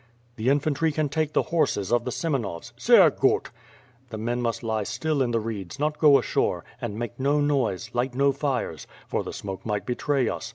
[0.35, 3.51] "The infantry can take the horses of the Semenovs." "Sehr gut!"
[4.09, 7.91] "The men must lie still in the reeds, not go ashore; and make no noise,
[7.93, 10.49] light no fires, for the smoke might betray us.